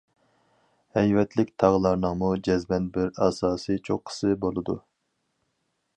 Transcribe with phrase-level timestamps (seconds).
[0.97, 4.81] ھەيۋەتلىك تاغلارنىڭمۇ جەزمەن بىر ئاساسىي چوققىسى بولىدۇ.